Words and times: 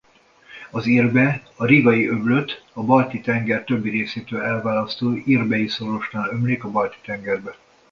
Az 0.71 0.85
Irbe 0.85 1.43
a 1.55 1.65
Rigai-öblöt 1.65 2.63
a 2.73 2.83
Balti-tenger 2.83 3.63
többi 3.63 3.89
részétől 3.89 4.41
elválasztó 4.41 5.15
Irbei-szorosnál 5.25 6.29
ömlik 6.29 6.63
a 6.63 6.69
Balti-tengerbe. 6.71 7.57